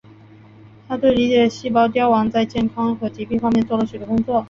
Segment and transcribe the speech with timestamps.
[0.87, 4.39] 他对理解细胞凋亡在健康和疾病方面做了许多工作。